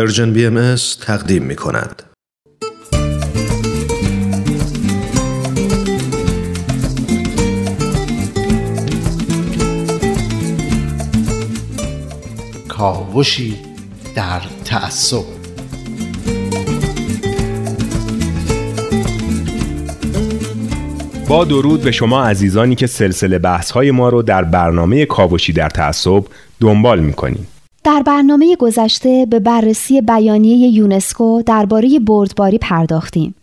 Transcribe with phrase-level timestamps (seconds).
[0.00, 2.02] Persian BMS تقدیم می کند.
[12.68, 13.56] کاوشی
[14.14, 15.24] در تعصب
[21.28, 25.68] با درود به شما عزیزانی که سلسله بحث های ما رو در برنامه کاوشی در
[25.68, 26.24] تعصب
[26.60, 27.46] دنبال می‌کنیم
[27.84, 33.34] در برنامه گذشته به بررسی بیانیه یونسکو درباره بردباری پرداختیم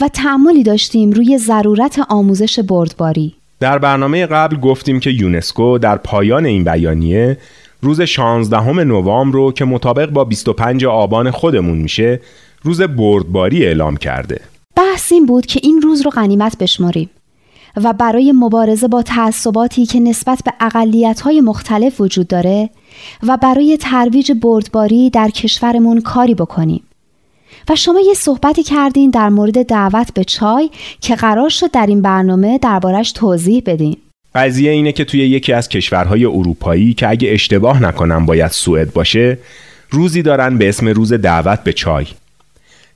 [0.00, 3.34] و تعملی داشتیم روی ضرورت آموزش بردباری.
[3.60, 7.38] در برنامه قبل گفتیم که یونسکو در پایان این بیانیه
[7.82, 12.20] روز 16 نوامبر رو که مطابق با 25 آبان خودمون میشه
[12.62, 14.40] روز بردباری اعلام کرده.
[14.76, 17.10] بحث این بود که این روز رو غنیمت بشماریم
[17.76, 22.70] و برای مبارزه با تعصباتی که نسبت به اقلیت‌های مختلف وجود داره
[23.22, 26.82] و برای ترویج بردباری در کشورمون کاری بکنیم.
[27.68, 32.02] و شما یه صحبتی کردین در مورد دعوت به چای که قرار شد در این
[32.02, 33.96] برنامه دربارش توضیح بدین.
[34.34, 39.38] قضیه اینه که توی یکی از کشورهای اروپایی که اگه اشتباه نکنم باید سوئد باشه
[39.90, 42.06] روزی دارن به اسم روز دعوت به چای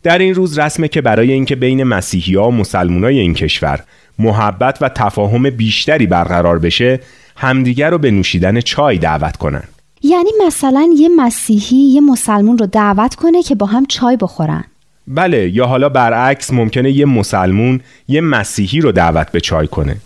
[0.03, 3.81] در این روز رسمه که برای اینکه بین مسیحی ها و مسلمانای این کشور
[4.19, 7.01] محبت و تفاهم بیشتری برقرار بشه
[7.37, 9.63] همدیگر رو به نوشیدن چای دعوت کنن.
[10.03, 14.65] یعنی مثلا یه مسیحی یه مسلمون رو دعوت کنه که با هم چای بخورن.
[15.07, 19.97] بله یا حالا برعکس ممکنه یه مسلمون یه مسیحی رو دعوت به چای کنه.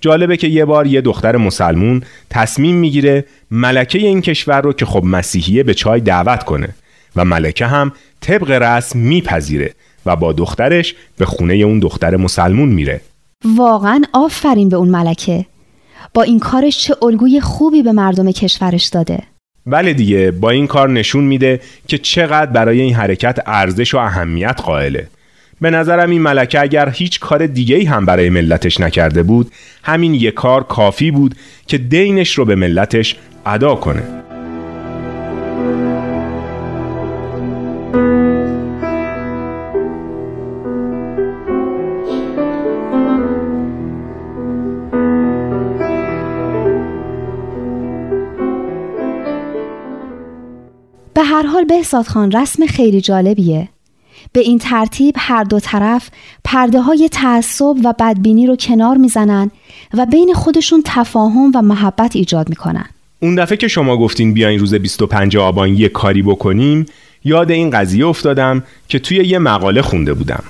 [0.00, 5.04] جالبه که یه بار یه دختر مسلمون تصمیم می‌گیره ملکه این کشور رو که خب
[5.04, 6.74] مسیحیه به چای دعوت کنه.
[7.16, 9.74] و ملکه هم طبق رسم میپذیره
[10.06, 13.00] و با دخترش به خونه اون دختر مسلمون میره.
[13.44, 15.46] واقعا آفرین به اون ملکه.
[16.14, 19.22] با این کارش چه الگوی خوبی به مردم کشورش داده.
[19.66, 24.60] بله دیگه با این کار نشون میده که چقدر برای این حرکت ارزش و اهمیت
[24.64, 25.08] قائله.
[25.60, 30.34] به نظرم این ملکه اگر هیچ کار دیگه هم برای ملتش نکرده بود همین یک
[30.34, 31.34] کار کافی بود
[31.66, 33.16] که دینش رو به ملتش
[33.46, 34.02] ادا کنه.
[51.36, 53.68] هر حال بهزاد خان رسم خیلی جالبیه.
[54.32, 56.10] به این ترتیب هر دو طرف
[56.44, 59.50] پرده های تعصب و بدبینی رو کنار می‌زنن
[59.94, 62.84] و بین خودشون تفاهم و محبت ایجاد می‌کنن.
[63.20, 66.86] اون دفعه که شما گفتین بیاین روز 25 آبان یه کاری بکنیم
[67.24, 70.42] یاد این قضیه افتادم که توی یه مقاله خونده بودم.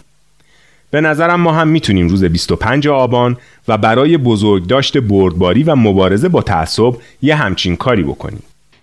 [0.90, 3.36] به نظرم ما هم می‌تونیم روز 25 آبان
[3.68, 8.42] و برای بزرگداشت بردباری و مبارزه با تعصب یه همچین کاری بکنیم.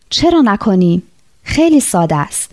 [0.10, 1.04] چرا نکنیم؟
[1.44, 2.52] خیلی ساده است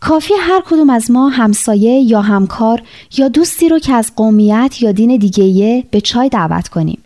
[0.00, 2.82] کافی هر کدوم از ما همسایه یا همکار
[3.16, 7.02] یا دوستی رو که از قومیت یا دین دیگهیه به چای دعوت کنیم.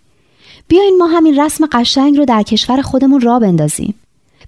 [0.69, 3.95] بیاین ما همین رسم قشنگ رو در کشور خودمون را بندازیم.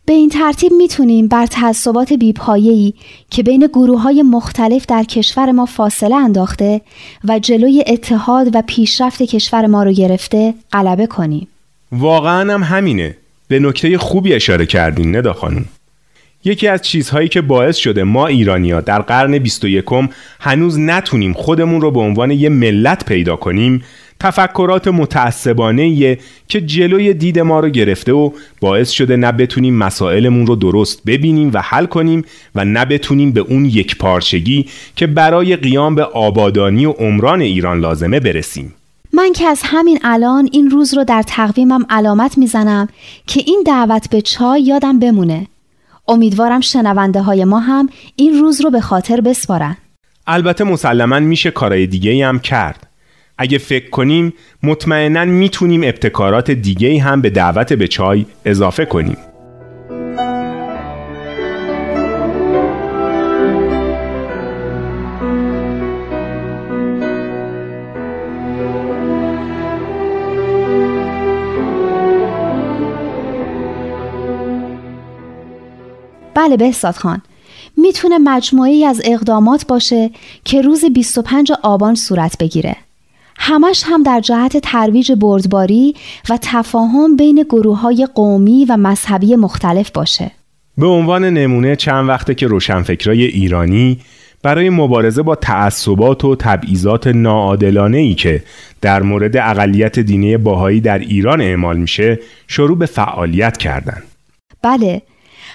[0.05, 2.95] به این ترتیب می‌تونیم بر تعصبات بیپایه‌ای
[3.31, 6.81] که بین گروه های مختلف در کشور ما فاصله انداخته
[7.25, 11.49] و جلوی اتحاد و پیشرفت کشور ما رو گرفته غلبه کنیم.
[11.93, 13.17] واقعا هم همینه.
[13.49, 15.65] به نکته خوبی اشاره کردین ندا خانم.
[16.45, 19.85] یکی از چیزهایی که باعث شده ما ایرانیا در قرن 21
[20.41, 23.83] هنوز نتونیم خودمون رو به عنوان یه ملت پیدا کنیم
[24.21, 26.19] تفکرات متعصبانه
[26.49, 31.51] که جلوی دید ما رو گرفته و باعث شده نه بتونیم مسائلمون رو درست ببینیم
[31.55, 32.25] و حل کنیم
[32.55, 34.67] و نه بتونیم به اون یک پارچگی
[34.97, 38.75] که برای قیام به آبادانی و عمران ایران لازمه برسیم.
[39.13, 42.89] من که از همین الان این روز رو در تقویمم علامت می‌زنم
[43.27, 45.47] که این دعوت به چای یادم بمونه.
[46.09, 49.77] امیدوارم شنونده های ما هم این روز رو به خاطر بسپارن.
[50.27, 52.87] البته مسلما میشه کارهای دیگه هم کرد.
[53.39, 54.33] اگه فکر کنیم
[54.63, 59.17] مطمئنا می‌تونیم ابتکارات دیگه هم به دعوت به چای اضافه کنیم.
[76.49, 77.23] بله بهزاد خان
[77.77, 80.11] می‌تونه مجموعی از اقدامات باشه
[80.45, 82.77] که روز 25 آبان صورت بگیره.
[83.37, 85.95] همش هم در جهت ترویج بردباری
[86.31, 90.31] و تفاهم بین گروه های قومی و مذهبی مختلف باشه.
[90.79, 93.99] به عنوان نمونه چند وقته که روشنفکرای ایرانی
[94.43, 98.43] برای مبارزه با تعصبات و تبعیضات ناعادلانه ای که
[98.81, 104.03] در مورد اقلیت دینی باهایی در ایران اعمال میشه شروع به فعالیت کردند.
[104.63, 105.03] بله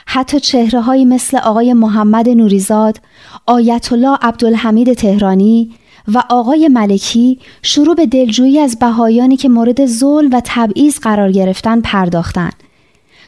[0.05, 2.99] حتی چهره های مثل آقای محمد نوریزاد،
[3.45, 5.71] آیت الله عبدالحمید تهرانی
[6.07, 11.81] و آقای ملکی شروع به دلجویی از بهایانی که مورد ظلم و تبعیض قرار گرفتن
[11.81, 12.53] پرداختند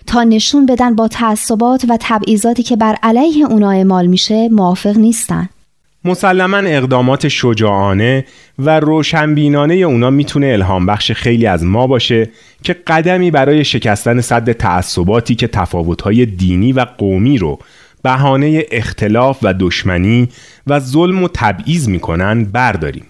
[0.08, 5.50] تا نشون بدن با تعصبات و تبعیضاتی که بر علیه اونا اعمال میشه موافق نیستن.
[6.06, 8.26] مسلما اقدامات شجاعانه
[8.60, 12.30] و روشنبینانه اونا می‌تونه الهام بخش خیلی از ما باشه
[12.64, 17.60] که قدمی برای شکستن صد تعصباتی که تفاوتهای دینی و قومی رو
[18.04, 20.30] بهانه اختلاف و دشمنی
[20.68, 23.06] و ظلم و تبعیض می‌کنن برداریم.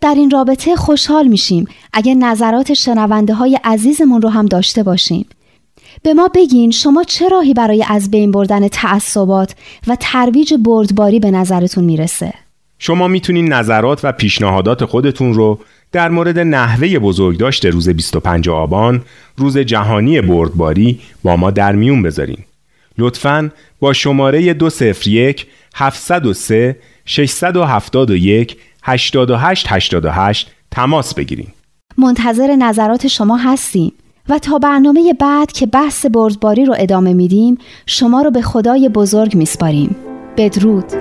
[0.00, 5.26] در این رابطه خوشحال میشیم اگه نظرات شنونده های عزیزمون رو هم داشته باشیم.
[6.02, 9.54] به ما بگین شما چه راهی برای از بین بردن تعصبات
[9.86, 12.32] و ترویج بردباری به نظرتون می‌رسه؟
[12.78, 15.58] شما می‌تونین نظرات و پیشنهادات خودتون رو
[15.92, 19.02] در مورد نحوه بزرگداشت روز 25 آبان
[19.36, 22.38] روز جهانی بردباری با ما در میون بذارین.
[22.98, 23.50] لطفاً
[23.80, 31.48] با شماره 201 703 671 8888 تماس بگیرین.
[31.98, 33.92] منتظر نظرات شما هستیم.
[34.30, 39.34] و تا برنامه بعد که بحث بردباری رو ادامه میدیم شما رو به خدای بزرگ
[39.34, 39.96] میسپاریم.
[40.36, 40.99] بدرود.